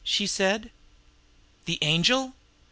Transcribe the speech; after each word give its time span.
she 0.03 0.25
said. 0.25 0.71
"The 1.65 1.77
Angel? 1.83 2.33